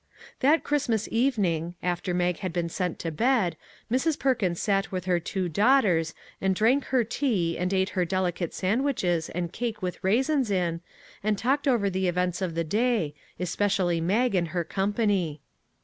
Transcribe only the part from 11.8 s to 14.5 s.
the events of the day, especially Mag and